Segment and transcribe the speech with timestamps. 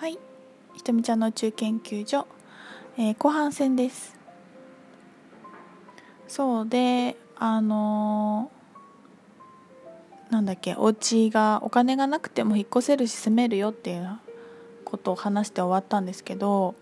[0.00, 0.18] はい。
[0.72, 2.26] ひとみちゃんの宇宙研究所、
[2.96, 4.18] えー、後半戦です。
[6.26, 14.08] そうであのー、なんだっけお家がお金がなくても引っ越せるし住めるよっていう
[14.86, 16.74] ことを話して終わったんですけど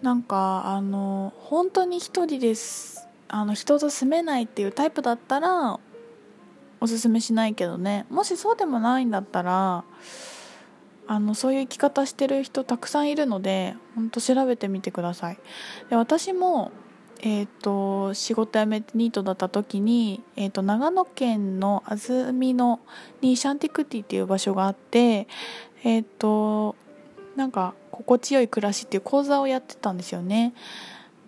[0.00, 3.08] なんかあの本当に一人です。
[3.26, 5.80] あの人と住めないっていうタイプだったら
[6.80, 8.06] おすすめしないけどね。
[8.10, 9.82] もしそうでもないんだったら
[11.06, 15.38] あのそういう生き方してる人たくさんいるので本当調べてみてください。
[15.90, 16.72] で私も
[17.26, 22.80] えーと、仕事辞めてニートだった時に、えーと、長野県の安曇野
[23.22, 25.26] にシャンティクティっていう場所があって
[25.84, 26.76] えっ、ー、と
[27.34, 30.52] なんか心地よい暮らしっていう講座をやってたんですよね。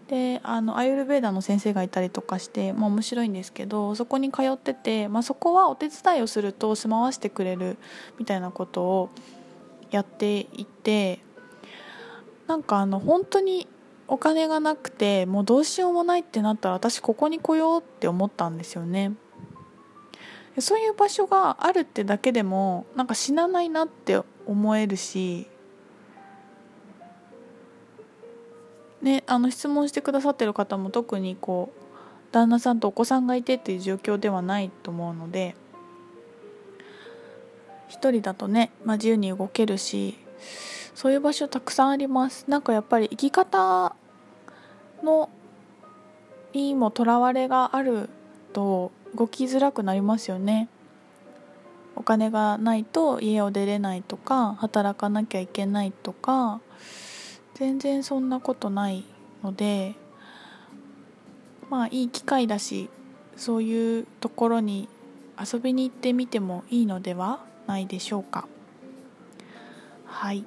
[0.09, 7.77] であのアイルベーダーの先生がいたりとかして、まあ、面白いんですけどそこに通ってて、まあ、そこはお手伝いをすると住まわせてくれる
[8.19, 9.11] みたいなことを
[9.97, 11.21] やっていて
[12.47, 13.67] なんかあの本当に
[14.09, 19.13] お金がなくてもうどうしようもないってなったら私ここに来ようって思ったんですよね。
[20.59, 25.49] そういう場所があるってだけでもなんか死なないなって思えるし
[29.03, 35.57] ねあの質問してくださってる方も特にこう旦那さんとお子さんがいてっていう状況ではないと思うので
[37.97, 40.19] 一人だとね、まあ、自由に動けるし
[40.95, 42.45] そういう場所たくさんあります。
[42.49, 43.95] なんかやっぱり生き方
[45.03, 45.31] の
[46.53, 48.09] にもとらわれがある
[48.53, 50.69] と動きづらくなりますよね。
[51.97, 56.61] お金がないと家を出れないとか働かなきゃいけないとか
[57.55, 59.05] 全然そんなことない
[59.43, 59.95] ので
[61.71, 62.91] まあいい機会だし
[63.37, 64.91] そういうところに
[65.41, 67.41] 遊びに行ってみてもいいのでは？
[67.67, 68.49] ないでしょうか。
[70.07, 70.45] はい。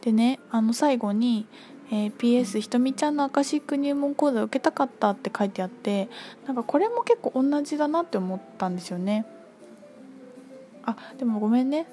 [0.00, 1.46] でねあの最後に、
[1.90, 6.08] えー、PS ひとみちゃんのアカシック入門講座受けたかったって書いてあって
[6.46, 9.26] なんかこれも結構同じだなって思ったんですよね。
[10.84, 11.86] あでもごめんね。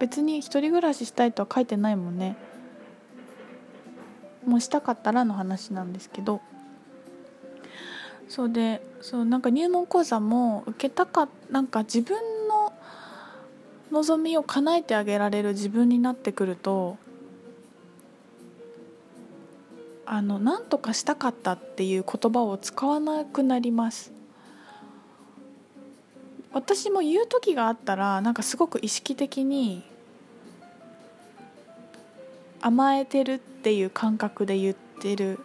[0.00, 2.36] 別に一人暮らししたいとは書いてないもんね。
[4.44, 6.40] もうしたかったらの話なんですけど。
[8.28, 12.43] そうでそうなんか入門講座も受けたかなんか自分
[13.94, 16.98] 望みを叶えてあげられる自分になってくると
[20.04, 24.12] あの何とかしたかったっていう言葉を使わなくなります。
[26.52, 29.82] 私も言う時があったらなんかすごく意識的に
[32.60, 35.40] 甘えてるっていう感覚で言ってる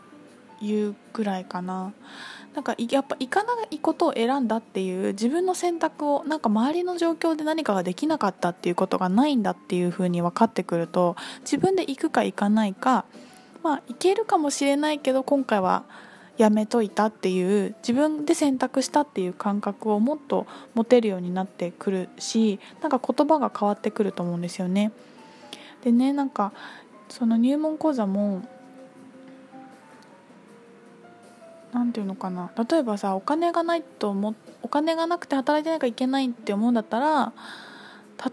[0.61, 1.93] 言うぐらいかな。
[2.59, 13.05] なんかやっぱ行かないことを選んだっていう自分の選択をなんか周りの状況で何かができなかったっていうことがないんだっていうふうに分かってくると自分で行くか行かないか
[13.63, 15.85] まあ行けるかもしれないけど今回は
[16.37, 24.91] やめといたっていう自分で選択したっていう感覚をもっと持てるようになってくるしなんか言葉が変わってくると思うんですよね。
[25.81, 26.51] でねなんか
[27.07, 28.41] その入門講座も
[31.73, 37.33] 何て言うのかな例えばさお金がないと思お金がなくて働いてなきゃいけないって思うんだったら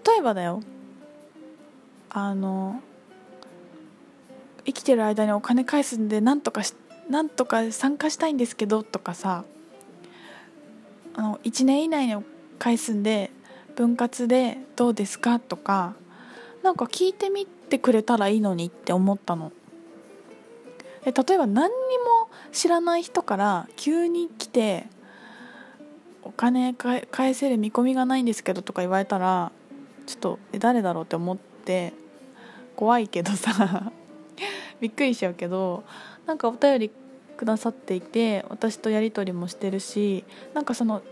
[0.06, 0.62] 例えばだよ
[2.10, 2.80] あの
[4.64, 6.74] 生きてる間にお金返すんでなんとかし
[7.08, 9.44] なんとか参加したいんですけどとかさ
[11.14, 12.16] あの1年以内に
[12.58, 13.30] 返すんで
[13.76, 15.94] 分割でどうですかとか
[16.62, 19.52] なんか聞いてみてくれたらいいのにって思ったの。
[21.04, 22.15] 例えば何にも
[22.52, 24.86] 知らない人から急に来て
[26.22, 29.52] お金返せる見込みがないんですけどとか言われたら
[30.06, 31.92] ちょっとえ誰だろうって思って
[32.74, 33.92] 怖いけどさ
[34.80, 35.84] びっくりしちゃうけど
[36.26, 36.90] なんかお便り
[37.36, 40.24] くださっていて私とやり取りもしてるし
[40.54, 41.02] なんかその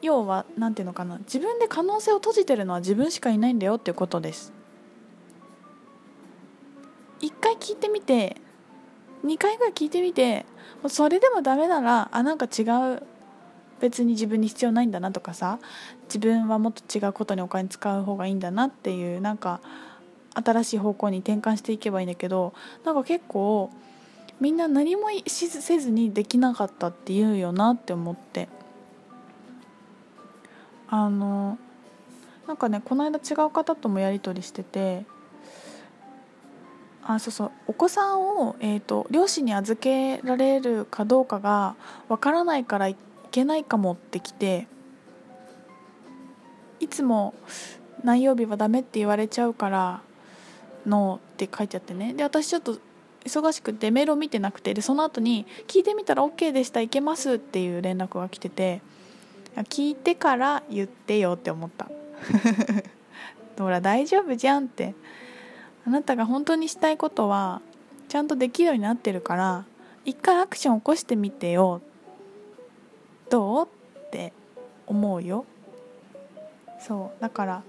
[0.00, 4.52] 要は何て言うのかな自分で可能性を閉じてるのは自分しかいないんだよっていうことです。
[7.20, 8.36] 一回聞いてみて
[9.24, 10.46] 2回ぐらい聞いてみて
[10.88, 12.62] それでもダメならあなんか違
[12.94, 13.02] う
[13.80, 15.58] 別に自分に必要ないんだなとかさ
[16.04, 19.60] 自分はもっと違うことにお金使う方がいいんだなっていうなんか
[20.34, 22.54] 新しい方向に転換していけばいいんだけど
[22.84, 23.70] なんか結構
[24.40, 28.48] みんな何もせずにできなかったって言うよなって思って。
[30.90, 31.58] あの
[32.46, 35.04] なんかねこの間違う方ともやり取りしてて
[37.10, 37.50] あそうそう。
[37.68, 41.74] お子さんを、えーと、両親に預けられるかどうかが
[42.10, 42.96] わからないからい
[43.30, 44.66] けないかもってきて
[46.80, 47.32] いつも
[48.04, 50.02] 何曜日はダメって言われちゃうから
[50.84, 52.12] のって書いちゃってね。
[52.12, 52.78] で私ちょっと
[53.24, 58.82] 忙しくてメールを見てなくてでその後に聞いてみたら OK でした行けますっていう連絡が来てて
[59.70, 61.88] 聞いてから言ってよって思った。
[63.58, 64.94] ほら大丈夫じゃんって。
[65.86, 67.62] あなたが本当にしたいことは
[68.08, 69.64] ちゃんとできるようになってるから
[70.04, 71.82] 一回アクション起こしてみてよ。
[73.30, 74.32] どうって
[74.86, 75.44] 思うよ。
[76.80, 77.20] そう。
[77.20, 77.62] だから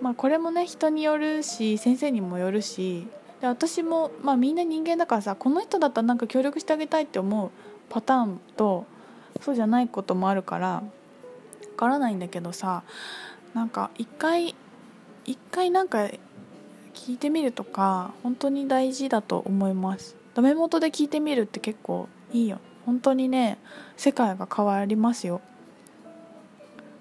[0.00, 3.06] まあこれもね人によるし先生にもよるし
[3.40, 7.50] で私も、まあ、みんな人間だからさこの人だったらなんか協力してあげたいって思う
[7.88, 8.86] パターンと
[9.40, 10.82] そうじゃないこともあるから
[11.80, 12.82] からないんだけどさ
[13.54, 14.54] なんか一回
[15.24, 16.10] 一回なんか
[16.92, 20.14] 聞いてみるとか本当に大事だと思います。
[20.34, 22.58] ダメ元で聞いてみるって結構いいよ。
[22.84, 23.58] 本当にね
[23.96, 25.40] 世界が変わりますよ。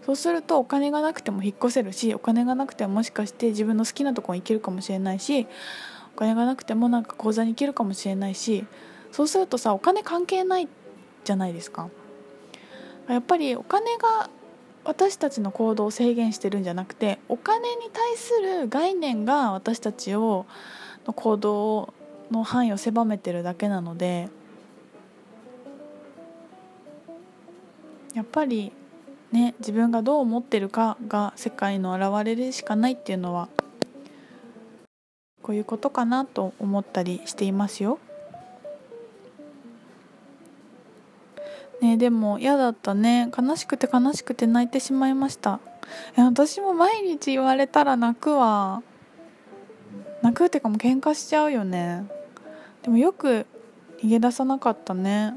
[0.06, 5.46] そうするとお金がなくても引っ越せるしお金がなくてももしかして自分の好きなとこに行けるかもしれないし
[6.16, 8.66] お金がなくてもなんか講座に行けるかもしれないし
[9.12, 10.70] そうするとさお金関係ない
[11.26, 11.90] じゃないですか。
[13.10, 14.30] やっぱりお金が
[14.90, 20.48] 私たちの行動を制限してるんじゃなくてお金に対する概念が私たちを
[21.06, 21.94] の行動
[22.32, 24.30] の範囲を狭めてるだけなので
[28.16, 28.72] やっぱり
[29.32, 33.48] ね自分がどう思ってるかが世界の現れるしかないっていうのは
[35.44, 38.00] こういうことかなと思ったりしていますよ。
[41.82, 43.32] ねでも嫌だったね。
[43.38, 45.60] 悲しくて悲しくて泣いてしまいました。
[46.16, 48.84] いや私も毎日言われたら泣くわ。
[50.22, 52.06] 泣くってかもう喧嘩しちゃうよね。
[52.84, 53.46] でもよく
[54.02, 55.34] 逃げ出さなかったね。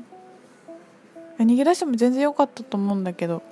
[1.38, 3.42] 逃げ出しても全然良かったと思うんだけど。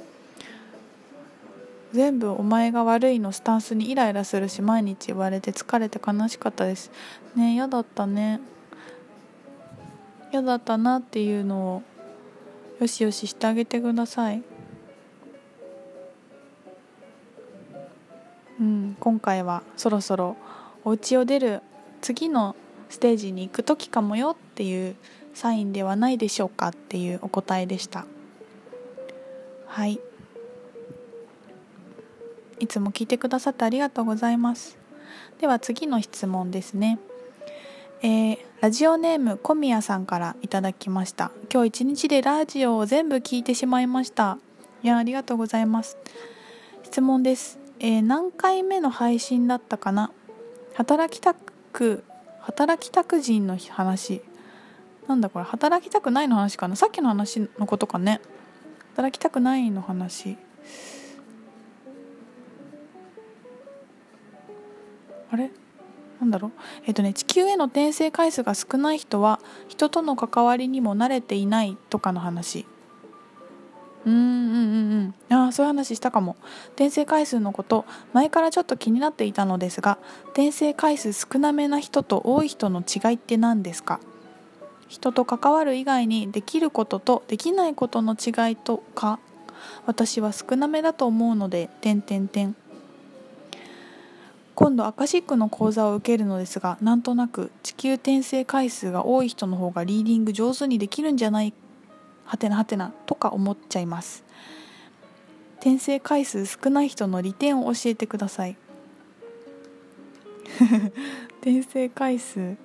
[1.92, 6.90] 全部お前が悪いのスタンスにイライラするし毎日言われて疲れて悲しかったです。
[7.34, 8.40] ね嫌だったね。
[10.32, 11.82] 嫌だったなっていうのを
[12.80, 14.42] よしよししてあげてください。
[18.58, 20.36] うん今回はそろそろ
[20.84, 21.62] お家を出る
[22.00, 22.56] 次の
[22.88, 24.96] ステージに行く時かもよっていう
[25.34, 28.06] サインではないでしょうかっていうお答えでした。
[29.66, 30.00] はい。
[32.58, 34.78] いつも聞いてくださってありがとうございます。
[35.38, 36.98] では次の質問ですね。
[38.02, 41.32] えー、ラジオネーム小宮さんからいただきました。
[41.52, 44.38] 今日一日でラジオを全部聞いてしまいました。
[44.82, 45.98] いやありがとうございます。
[46.82, 50.12] 質問です、えー、何回目の配信だったかな？
[50.72, 52.02] 働きたく
[52.40, 54.22] 働きたく人の話。
[55.06, 55.44] なんだこれ？
[55.44, 56.76] 働きたくないの話かな？
[56.76, 58.22] さっきの話のことかね。
[58.96, 60.38] 働きたくないの話。
[65.30, 65.50] あれ？
[66.20, 66.52] なんだろう。
[66.86, 72.66] えっ、とね地球への転生回数が少ない人は人との関わりにも慣れていないとかの話。
[74.06, 75.36] うんうんうんうん。
[75.36, 76.36] ああそういう話したかも。
[76.70, 84.00] 転生回数のこと前からちょっと気になっていたのですが転生回数少なめな人と多い人の違いって何ですか？
[84.88, 89.20] 人と関わる以外にできることとできないことの違いとか
[89.86, 92.56] 私は少なめだと思うので点点点
[94.60, 101.54] 今度アカシックの講座を受けるのですがなんとなく地球転生回数が多い人の方がリーディング上手にできるんじゃない
[102.26, 104.22] はてなはてなとか思っちゃいます。
[105.60, 108.56] 転生回数少ない人の利点を教えてください
[111.40, 112.56] 転生回数。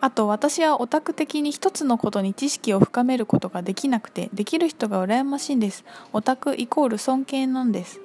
[0.00, 5.84] あと私はオタク的に一つのことに知識を深めることができなくてできる人が羨ましいんです。
[6.12, 8.00] オタクイコール尊敬なんです。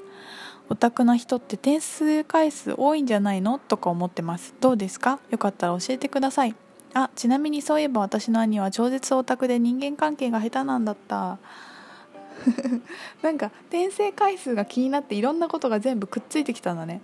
[0.70, 3.60] オタクな人って点数回数多いんじゃないの？
[3.60, 4.56] とか思ってます。
[4.60, 5.20] どうですか？
[5.30, 6.56] よかったら教えてください。
[6.96, 11.38] あちなみにそういえば私の兄は超絶オタクで人間関係が下手なんだった。
[13.22, 17.02] なんか転生回数が気になっていろんなことが全部くっついてきたんだね。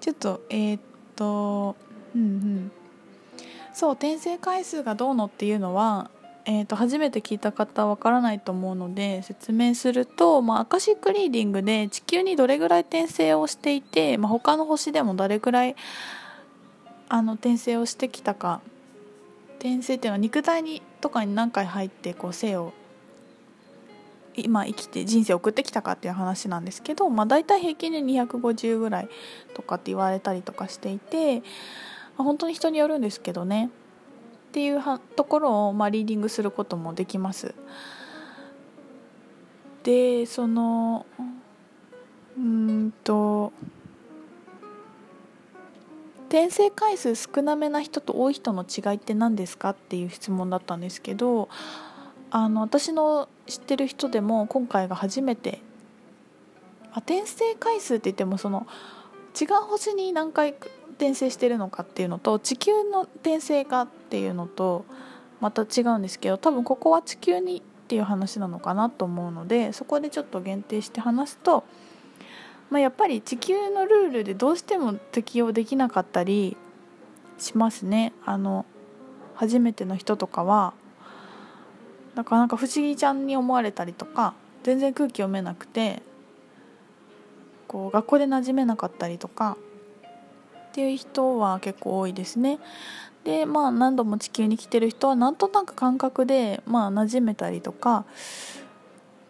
[0.00, 0.80] ちょっとえー、っ
[1.14, 1.76] と
[2.14, 2.72] うんうん。
[3.76, 6.10] そう転生回数がどうのっていうのは、
[6.46, 15.76] えーと、初めて聞いた方わからないと思うので説明すると、まあ、アカシックリーディングで地球にどれぐらい転生をしていて、まあ、他の星でもどれぐらい
[17.10, 18.62] あの転生をしてきたか。
[19.58, 22.72] 転生っていうのは肉体にとかに何回入ってこう生を
[24.36, 29.08] 今生きて人生を送ってきたかっていう話なんですけど、まあ、大体平均で250ぐらい
[29.52, 31.42] とかって言われたりとかしていて
[32.16, 33.70] まあ、本当に人によるんですけどね
[34.48, 34.82] っていう
[35.16, 37.54] ところを、まあ、リーディングすることもできます。
[39.82, 41.06] でその
[42.36, 43.52] うんと
[46.28, 51.48] 転生回数少なめな人と多い人の違いって何ですかっていう質問だったんですけど
[52.30, 55.60] あの私の知ってる人でも今回が初めて
[56.92, 58.66] あ転生回数って言ってもその
[59.40, 60.54] 違う星に何回
[60.96, 64.84] 転生してるのかっていうのと地球の転生かっていうのと
[65.40, 71.64] また違うんですけど多分ここは地球にっていう話なのかなと思うのでそこでちょっと限定して話すと、
[72.70, 76.56] まあ、やっぱり地球のルールでどうしても適用できなかったり
[77.38, 78.12] しますね。
[78.24, 78.64] あの
[79.34, 80.72] 初めての人とかは
[82.14, 86.02] なかなか不思議ちゃんに思われたりとか全然空気読めなくて
[87.68, 89.58] こう学校で馴染めなかったりとか
[90.76, 92.58] っていう人は結構多いですね。
[93.24, 98.04] でまあ何度も地球に来てる人はなんとなく感覚でまあ馴染めたりとか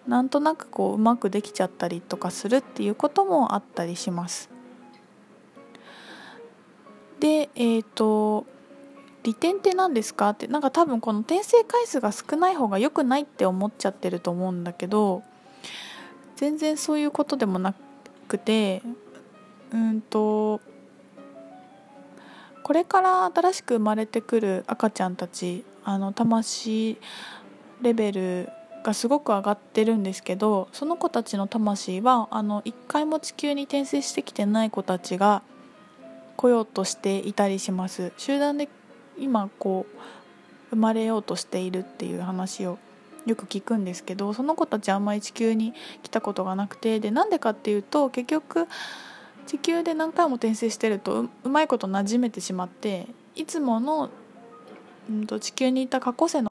[0.09, 4.51] なんとなくこううまくできちゃったりとかするっていうこともあったりします。
[7.21, 8.45] でえっ、ー、と
[9.23, 10.31] 利点って何ですか？
[10.31, 15.23] ってなんか多分この転生回数が少ない方が良くないって思っちゃってると思うんだけど
[16.35, 17.73] 全然そういうことでもな
[18.27, 18.83] くて
[19.73, 20.61] うんと
[22.67, 26.99] これから新しく生まれてくる赤ちゃんたちあの魂
[27.81, 28.49] レベル
[28.83, 35.43] がすごく上がってるんですけどその子たちの魂はあの一回も地球に転生してきてない子たちが
[36.37, 38.13] 来ようとしていたりします。
[38.17, 38.69] 集団で
[39.17, 42.81] 今こう生まれようとしているっていう話を
[43.27, 48.67] よく聞くんですけどその子たちはあんまり地球に来たことがなくてでなんでかっていうと結局
[49.47, 54.11] 地球で何回も転生してるとうまいことなじめてしまっていつもの、
[55.09, 56.45] うん、と地球にいた過去世の